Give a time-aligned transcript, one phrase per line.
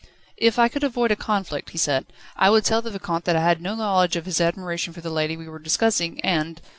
[0.37, 3.41] "If I could avoid a conflict," he said, "I would tell the Vicomte that I
[3.43, 6.59] had no knowledge of his admiration for the lady we were discussing and